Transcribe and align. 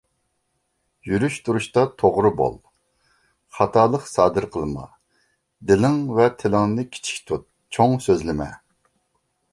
يۈرۈش 1.09 1.35
تۇرۇشتا 1.49 1.83
توغرا 2.03 2.31
بول، 2.39 2.55
خاتالىق 3.57 4.09
سادىر 4.13 4.49
قىلما. 4.57 4.87
دىلىڭ 5.73 6.01
ۋە 6.21 6.27
تىلىڭنى 6.41 6.89
كىچىك 6.97 7.21
تۇت، 7.31 7.47
چوڭ 7.79 7.99
سۆزلىمە. 8.09 8.53